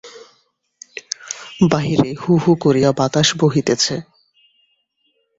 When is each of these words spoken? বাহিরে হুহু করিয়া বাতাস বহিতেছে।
বাহিরে 1.71 2.09
হুহু 2.21 2.51
করিয়া 2.55 2.89
বাতাস 2.91 3.27
বহিতেছে। 3.41 3.95